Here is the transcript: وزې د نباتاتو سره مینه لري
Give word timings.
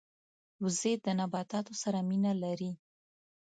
وزې 0.63 0.93
د 1.05 1.07
نباتاتو 1.19 1.73
سره 1.83 1.99
مینه 2.09 2.31
لري 2.43 2.71